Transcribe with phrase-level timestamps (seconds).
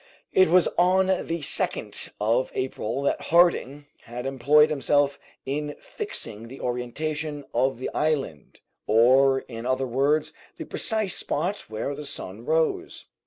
[0.33, 6.59] It was on the 2nd of April that Harding had employed himself in fixing the
[6.59, 13.05] orientation of the island, or, in other words, the precise spot where the sun rose.